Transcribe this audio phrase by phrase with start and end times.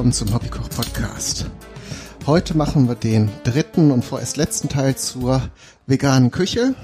[0.00, 1.44] Willkommen zum Hobbykoch Podcast.
[2.24, 5.50] Heute machen wir den dritten und vorerst letzten Teil zur
[5.86, 6.74] veganen Küche.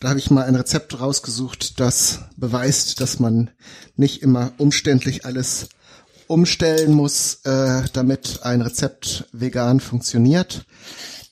[0.00, 3.50] Da habe ich mal ein Rezept rausgesucht, das beweist, dass man
[3.96, 5.68] nicht immer umständlich alles
[6.26, 10.64] umstellen muss, äh, damit ein Rezept vegan funktioniert.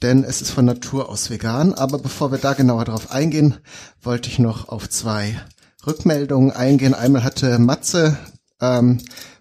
[0.03, 1.73] Denn es ist von Natur aus vegan.
[1.73, 3.57] Aber bevor wir da genauer drauf eingehen,
[4.03, 5.41] wollte ich noch auf zwei
[5.87, 6.93] Rückmeldungen eingehen.
[6.93, 8.19] Einmal hatte Matze
[8.61, 9.01] ähm,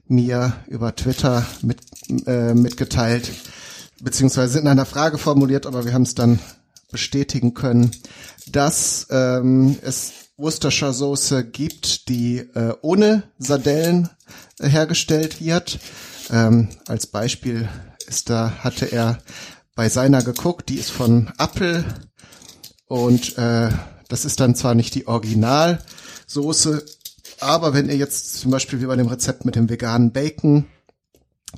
[0.09, 1.79] mir über Twitter mit,
[2.25, 3.31] äh, mitgeteilt,
[4.01, 6.39] beziehungsweise in einer Frage formuliert, aber wir haben es dann
[6.91, 7.91] bestätigen können,
[8.47, 14.09] dass ähm, es Worcestershire Soße gibt, die äh, ohne Sardellen
[14.59, 15.79] hergestellt wird.
[16.31, 17.67] Ähm, als Beispiel
[18.07, 19.19] ist da hatte er
[19.75, 21.83] bei seiner geguckt, die ist von Apple
[22.87, 23.69] und äh,
[24.07, 26.83] das ist dann zwar nicht die Originalsoße,
[27.41, 30.65] aber wenn ihr jetzt zum Beispiel wie bei dem Rezept mit dem veganen Bacon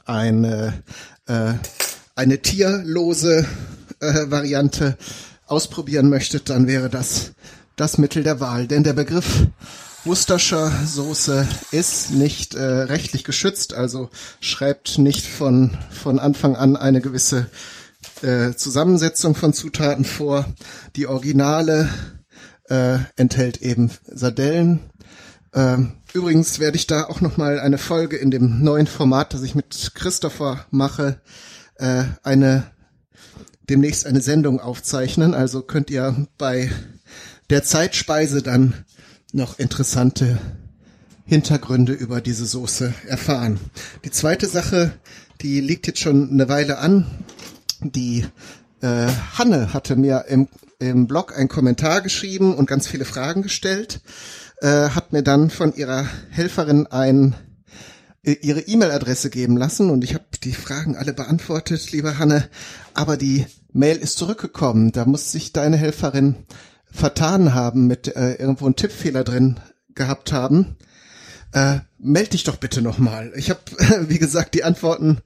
[0.05, 0.83] eine,
[1.27, 1.53] äh,
[2.15, 3.45] eine tierlose
[3.99, 4.97] äh, Variante
[5.47, 7.33] ausprobieren möchtet, dann wäre das
[7.75, 8.67] das Mittel der Wahl.
[8.67, 9.47] Denn der Begriff
[10.05, 17.01] Worcestershire Soße ist nicht äh, rechtlich geschützt, also schreibt nicht von, von Anfang an eine
[17.01, 17.49] gewisse
[18.21, 20.45] äh, Zusammensetzung von Zutaten vor.
[20.95, 21.89] Die Originale
[22.69, 24.90] äh, enthält eben Sardellen,
[25.53, 29.43] ähm, übrigens werde ich da auch noch mal eine Folge in dem neuen Format, das
[29.43, 31.21] ich mit Christopher mache,
[31.75, 32.71] äh, eine
[33.69, 35.33] demnächst eine Sendung aufzeichnen.
[35.33, 36.71] Also könnt ihr bei
[37.49, 38.73] der Zeitspeise dann
[39.33, 40.39] noch interessante
[41.25, 43.59] Hintergründe über diese Soße erfahren.
[44.03, 44.93] Die zweite Sache,
[45.41, 47.05] die liegt jetzt schon eine Weile an.
[47.81, 48.25] Die
[48.81, 50.47] äh, Hanne hatte mir im,
[50.79, 54.01] im Blog einen Kommentar geschrieben und ganz viele Fragen gestellt
[54.61, 57.35] äh, hat mir dann von ihrer Helferin ein
[58.23, 62.47] äh, ihre E-Mail-Adresse geben lassen und ich habe die Fragen alle beantwortet, liebe Hanne,
[62.93, 64.91] aber die Mail ist zurückgekommen.
[64.91, 66.35] Da muss sich deine Helferin
[66.91, 69.59] vertan haben, mit äh, irgendwo einen Tippfehler drin
[69.95, 70.75] gehabt haben.
[71.53, 73.31] Äh, meld dich doch bitte nochmal.
[73.35, 73.59] Ich habe,
[74.09, 75.19] wie gesagt, die Antworten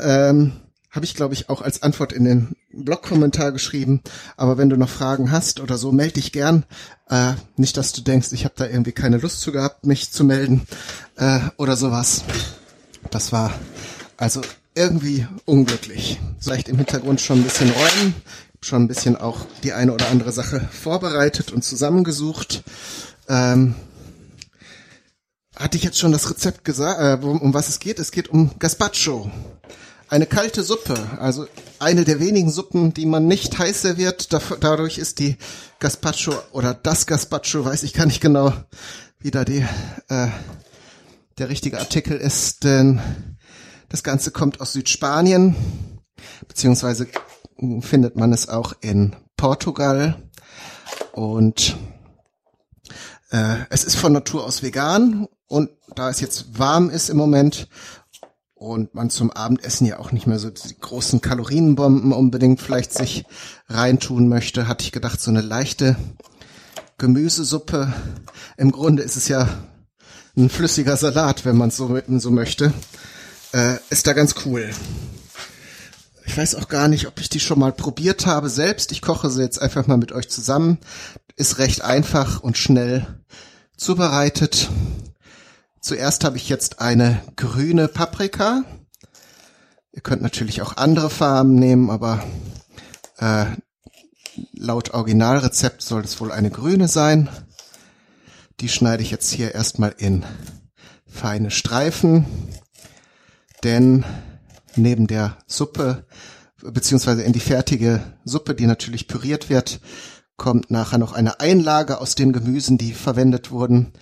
[0.00, 0.52] ähm,
[0.90, 4.00] habe ich, glaube ich, auch als Antwort in den Blog-Kommentar geschrieben.
[4.36, 6.64] Aber wenn du noch Fragen hast oder so, melde dich gern.
[7.08, 10.24] Äh, nicht, dass du denkst, ich habe da irgendwie keine Lust zu gehabt, mich zu
[10.24, 10.66] melden
[11.16, 12.24] äh, oder sowas.
[13.10, 13.54] Das war
[14.16, 14.40] also
[14.74, 16.20] irgendwie unglücklich.
[16.40, 18.14] Vielleicht im Hintergrund schon ein bisschen räumen,
[18.60, 22.64] schon ein bisschen auch die eine oder andere Sache vorbereitet und zusammengesucht.
[23.28, 23.76] Ähm,
[25.56, 28.00] hatte ich jetzt schon das Rezept gesagt, äh, um, um was es geht?
[28.00, 29.30] Es geht um Gazpacho
[30.10, 31.46] eine kalte Suppe, also
[31.78, 34.32] eine der wenigen Suppen, die man nicht heiß serviert.
[34.32, 35.36] Dadurch ist die
[35.78, 38.52] Gazpacho oder das Gazpacho, weiß ich gar nicht genau,
[39.20, 39.64] wie da die,
[40.08, 40.28] äh,
[41.38, 43.00] der richtige Artikel ist, denn
[43.88, 45.54] das Ganze kommt aus Südspanien,
[46.48, 47.06] beziehungsweise
[47.80, 50.28] findet man es auch in Portugal
[51.12, 51.76] und
[53.30, 57.68] äh, es ist von Natur aus vegan und da es jetzt warm ist im Moment
[58.60, 63.24] und man zum Abendessen ja auch nicht mehr so die großen Kalorienbomben unbedingt vielleicht sich
[63.68, 65.96] reintun möchte, hatte ich gedacht, so eine leichte
[66.98, 67.90] Gemüsesuppe.
[68.58, 69.48] Im Grunde ist es ja
[70.36, 72.74] ein flüssiger Salat, wenn man so, so möchte.
[73.54, 74.68] Äh, ist da ganz cool.
[76.26, 78.92] Ich weiß auch gar nicht, ob ich die schon mal probiert habe selbst.
[78.92, 80.76] Ich koche sie jetzt einfach mal mit euch zusammen.
[81.34, 83.06] Ist recht einfach und schnell
[83.78, 84.68] zubereitet.
[85.80, 88.64] Zuerst habe ich jetzt eine grüne Paprika.
[89.92, 92.22] Ihr könnt natürlich auch andere Farben nehmen, aber
[93.16, 93.46] äh,
[94.52, 97.30] laut Originalrezept soll es wohl eine grüne sein.
[98.60, 100.24] Die schneide ich jetzt hier erstmal in
[101.06, 102.26] feine Streifen,
[103.64, 104.04] denn
[104.76, 106.06] neben der Suppe
[106.62, 109.80] beziehungsweise in die fertige Suppe, die natürlich püriert wird,
[110.36, 113.94] kommt nachher noch eine Einlage aus den Gemüsen, die verwendet wurden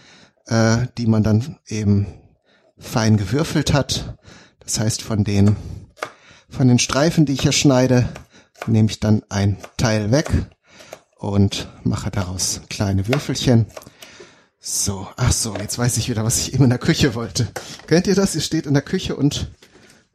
[0.49, 2.07] äh, die man dann eben
[2.79, 4.19] fein gewürfelt hat.
[4.61, 5.57] Das heißt, von den,
[6.49, 8.09] von den Streifen, die ich hier schneide,
[8.67, 10.31] nehme ich dann ein Teil weg
[11.17, 13.67] und mache daraus kleine Würfelchen.
[14.61, 17.49] So, ach so, jetzt weiß ich wieder, was ich eben in der Küche wollte.
[17.87, 18.35] Kennt ihr das?
[18.35, 19.51] Ihr steht in der Küche und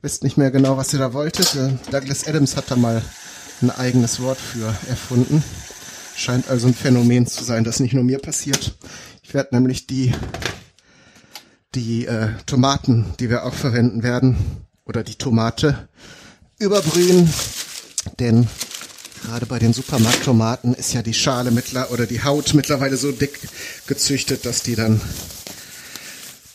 [0.02, 1.56] wisst nicht mehr genau, was ihr da wolltet.
[1.56, 3.02] Äh, Douglas Adams hat da mal
[3.62, 5.44] ein eigenes Wort für erfunden.
[6.16, 8.76] Scheint also ein Phänomen zu sein, das nicht nur mir passiert.
[9.24, 10.14] Ich werde nämlich die,
[11.74, 14.38] die äh, Tomaten, die wir auch verwenden werden,
[14.86, 15.88] oder die Tomate
[16.60, 17.34] überbrühen,
[18.20, 18.48] denn
[19.24, 23.40] gerade bei den Supermarkttomaten ist ja die Schale mittler oder die Haut mittlerweile so dick
[23.88, 25.00] gezüchtet, dass die dann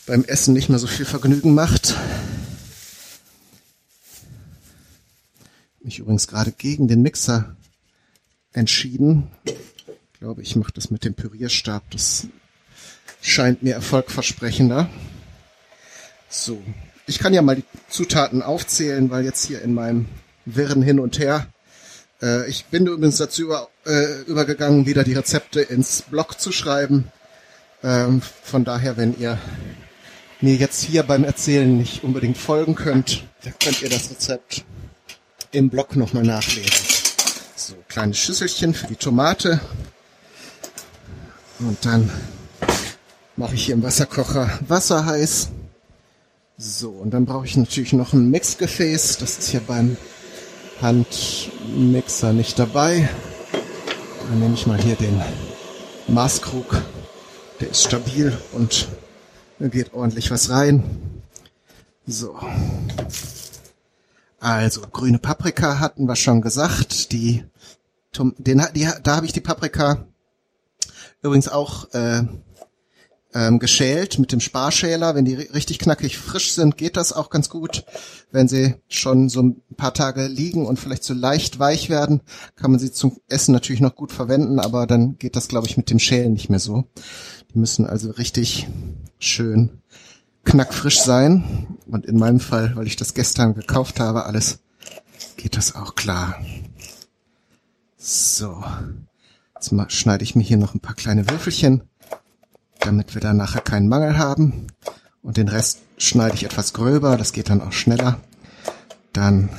[0.05, 1.95] beim Essen nicht mehr so viel Vergnügen macht.
[5.81, 7.55] Mich übrigens gerade gegen den Mixer
[8.51, 9.27] entschieden.
[9.45, 11.89] Ich glaube, ich mache das mit dem Pürierstab.
[11.91, 12.27] Das
[13.21, 14.89] scheint mir erfolgversprechender.
[16.29, 16.61] So,
[17.07, 20.07] ich kann ja mal die Zutaten aufzählen, weil jetzt hier in meinem
[20.45, 21.47] Wirren hin und her.
[22.21, 27.11] Äh, ich bin übrigens dazu über, äh, übergegangen, wieder die Rezepte ins Blog zu schreiben.
[27.83, 29.39] Ähm, von daher, wenn ihr
[30.41, 33.25] mir jetzt hier beim Erzählen nicht unbedingt folgen könnt,
[33.59, 34.63] könnt ihr das Rezept
[35.51, 36.85] im Blog nochmal nachlesen.
[37.55, 39.59] So, kleine Schüsselchen für die Tomate.
[41.59, 42.09] Und dann
[43.39, 45.47] mache ich hier im Wasserkocher Wasser heiß.
[46.57, 49.17] So, und dann brauche ich natürlich noch ein Mixgefäß.
[49.17, 49.95] Das ist hier beim
[50.81, 53.09] Handmixer nicht dabei.
[54.27, 55.21] Dann nehme ich mal hier den
[56.09, 56.83] Maßkrug.
[57.61, 58.89] Der ist stabil und
[59.57, 60.83] da geht ordentlich was rein.
[62.05, 62.37] So.
[64.41, 67.13] Also, grüne Paprika hatten wir schon gesagt.
[67.13, 67.45] Die,
[68.37, 70.05] den, die, da habe ich die Paprika
[71.21, 72.23] übrigens auch äh,
[73.33, 75.15] ähm, geschält mit dem Sparschäler.
[75.15, 77.85] Wenn die richtig knackig frisch sind, geht das auch ganz gut.
[78.31, 82.21] Wenn sie schon so ein paar Tage liegen und vielleicht so leicht weich werden,
[82.55, 85.77] kann man sie zum Essen natürlich noch gut verwenden, aber dann geht das, glaube ich,
[85.77, 86.85] mit dem Schälen nicht mehr so.
[87.53, 88.67] Die müssen also richtig
[89.19, 89.81] schön
[90.43, 91.77] knackfrisch sein.
[91.87, 94.59] Und in meinem Fall, weil ich das gestern gekauft habe, alles,
[95.37, 96.35] geht das auch klar.
[97.97, 98.63] So.
[99.55, 101.83] Jetzt mal schneide ich mir hier noch ein paar kleine Würfelchen,
[102.79, 104.67] damit wir da nachher keinen Mangel haben.
[105.21, 108.19] Und den Rest schneide ich etwas gröber, das geht dann auch schneller.
[109.13, 109.49] Dann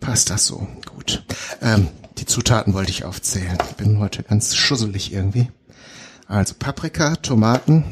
[0.00, 1.24] passt das so gut.
[1.62, 1.88] Ähm,
[2.18, 3.58] die Zutaten wollte ich aufzählen.
[3.70, 5.50] Ich bin heute ganz schusselig irgendwie.
[6.26, 7.84] Also Paprika, Tomaten,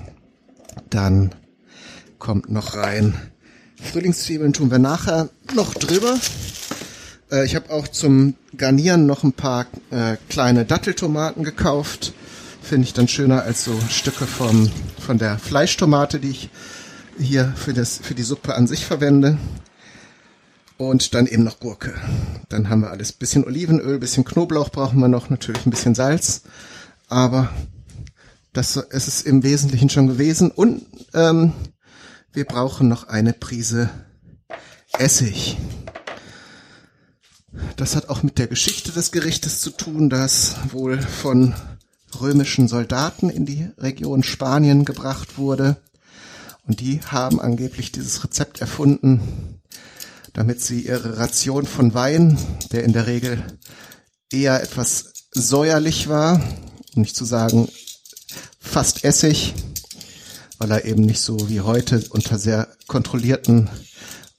[0.90, 1.34] dann
[2.18, 3.32] kommt noch rein
[3.82, 6.16] Frühlingszwiebeln tun wir nachher noch drüber.
[7.32, 12.12] Äh, ich habe auch zum Garnieren noch ein paar äh, kleine Datteltomaten gekauft.
[12.62, 14.70] Finde ich dann schöner als so Stücke vom,
[15.00, 16.50] von der Fleischtomate, die ich
[17.18, 19.38] hier für, das, für die Suppe an sich verwende.
[20.76, 21.94] Und dann eben noch Gurke.
[22.48, 23.12] Dann haben wir alles.
[23.12, 26.42] Bisschen Olivenöl, bisschen Knoblauch brauchen wir noch, natürlich ein bisschen Salz.
[27.08, 27.50] Aber
[28.52, 30.50] das ist es im Wesentlichen schon gewesen.
[30.50, 31.52] Und ähm,
[32.32, 33.90] wir brauchen noch eine Prise
[34.98, 35.56] Essig.
[37.82, 41.52] Das hat auch mit der Geschichte des Gerichtes zu tun, das wohl von
[42.20, 45.78] römischen Soldaten in die Region Spanien gebracht wurde.
[46.64, 49.60] Und die haben angeblich dieses Rezept erfunden,
[50.32, 52.38] damit sie ihre Ration von Wein,
[52.70, 53.42] der in der Regel
[54.30, 56.40] eher etwas säuerlich war,
[56.94, 57.68] um nicht zu sagen
[58.60, 59.54] fast Essig,
[60.58, 63.68] weil er eben nicht so wie heute unter sehr kontrollierten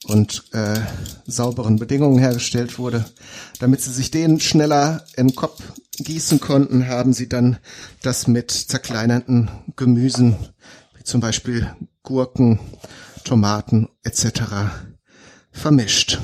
[0.06, 0.80] und äh,
[1.26, 3.06] sauberen Bedingungen hergestellt wurde.
[3.60, 5.62] Damit sie sich den schneller im Kopf
[5.98, 7.58] gießen konnten, haben sie dann
[8.02, 10.36] das mit zerkleinerten Gemüsen,
[10.98, 11.74] wie zum Beispiel
[12.04, 12.60] Gurken,
[13.24, 14.42] Tomaten etc
[15.54, 16.20] vermischt.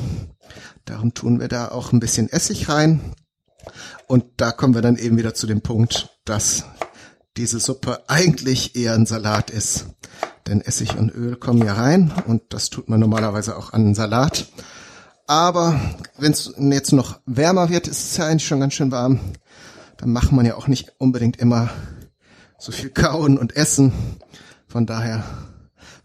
[0.85, 2.99] Darum tun wir da auch ein bisschen Essig rein.
[4.07, 6.65] Und da kommen wir dann eben wieder zu dem Punkt, dass
[7.39, 9.87] diese Suppe eigentlich eher ein Salat ist.
[10.47, 13.95] Denn Essig und Öl kommen ja rein und das tut man normalerweise auch an einen
[13.95, 14.47] Salat.
[15.25, 15.79] Aber
[16.17, 19.19] wenn es jetzt noch wärmer wird, ist es ja eigentlich schon ganz schön warm.
[19.97, 21.69] Dann macht man ja auch nicht unbedingt immer
[22.57, 23.93] so viel kauen und essen.
[24.67, 25.23] Von daher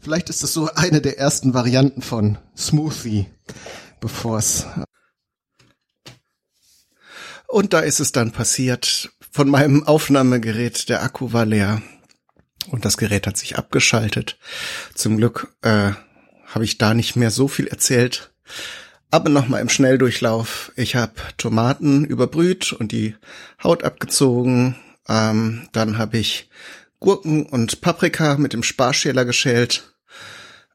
[0.04, 3.26] Vielleicht ist das so eine der ersten Varianten von Smoothie,
[4.00, 4.66] bevor es.
[7.48, 9.10] Und da ist es dann passiert.
[9.36, 11.82] Von meinem Aufnahmegerät, der Akku war leer.
[12.70, 14.38] Und das Gerät hat sich abgeschaltet.
[14.94, 15.90] Zum Glück äh,
[16.46, 18.32] habe ich da nicht mehr so viel erzählt.
[19.10, 20.70] Aber nochmal im Schnelldurchlauf.
[20.76, 23.16] Ich habe Tomaten überbrüht und die
[23.60, 24.76] Haut abgezogen.
[25.08, 26.48] Ähm, dann habe ich
[27.00, 29.96] Gurken und Paprika mit dem Sparschäler geschält.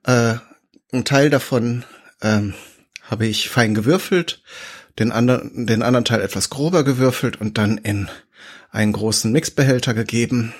[0.04, 0.34] Äh,
[0.92, 1.86] ein Teil davon
[2.22, 2.54] ähm,
[3.04, 4.44] habe ich fein gewürfelt,
[5.00, 8.10] den anderen, den anderen Teil etwas grober gewürfelt und dann in
[8.72, 10.54] einen großen Mixbehälter gegeben.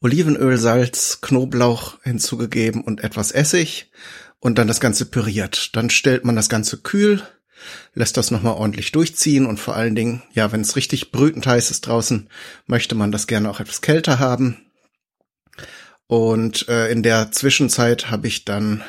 [0.00, 3.90] Olivenöl, Salz, Knoblauch hinzugegeben und etwas Essig
[4.40, 5.76] und dann das Ganze püriert.
[5.76, 7.22] Dann stellt man das Ganze kühl,
[7.94, 11.70] lässt das nochmal ordentlich durchziehen und vor allen Dingen, ja, wenn es richtig brütend heiß
[11.70, 12.28] ist draußen,
[12.66, 14.58] möchte man das gerne auch etwas kälter haben.
[16.08, 18.82] Und äh, in der Zwischenzeit habe ich dann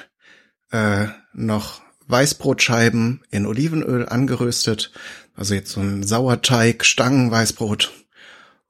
[0.71, 4.91] äh, noch Weißbrotscheiben in Olivenöl angeröstet.
[5.35, 7.91] Also jetzt so ein Sauerteig, Stangenweißbrot.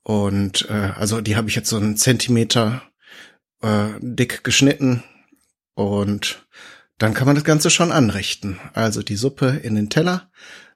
[0.04, 2.82] Und äh, also die habe ich jetzt so einen Zentimeter
[3.62, 5.04] äh, dick geschnitten,
[5.74, 6.46] Und
[6.98, 8.60] dann kann man das Ganze schon anrichten.
[8.74, 10.30] Also die Suppe in den Teller,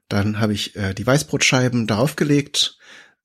[0.09, 2.77] dann habe ich äh, die Weißbrotscheiben darauf gelegt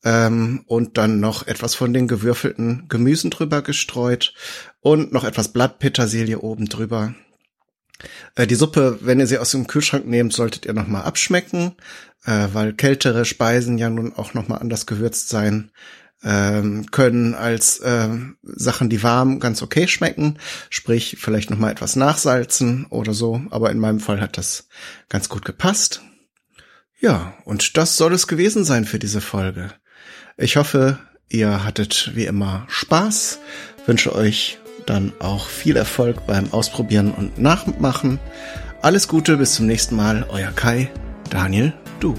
[0.05, 4.35] ähm, und dann noch etwas von den gewürfelten Gemüsen drüber gestreut
[4.81, 7.15] und noch etwas Blattpetersilie oben drüber.
[8.35, 11.77] Äh, die Suppe, wenn ihr sie aus dem Kühlschrank nehmt, solltet ihr nochmal abschmecken,
[12.25, 15.71] äh, weil kältere Speisen ja nun auch nochmal anders gewürzt sein
[16.25, 18.09] ähm, können als äh,
[18.43, 20.39] Sachen, die warm ganz okay schmecken.
[20.71, 23.43] Sprich, vielleicht noch mal etwas nachsalzen oder so.
[23.51, 24.69] Aber in meinem Fall hat das
[25.09, 26.03] ganz gut gepasst.
[27.01, 29.73] Ja, und das soll es gewesen sein für diese Folge.
[30.37, 30.99] Ich hoffe,
[31.29, 33.41] ihr hattet wie immer Spaß.
[33.87, 38.19] Wünsche euch dann auch viel Erfolg beim Ausprobieren und Nachmachen.
[38.81, 40.27] Alles Gute, bis zum nächsten Mal.
[40.29, 40.91] Euer Kai,
[41.31, 42.15] Daniel, du.